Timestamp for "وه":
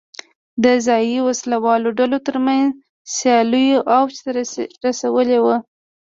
5.45-5.55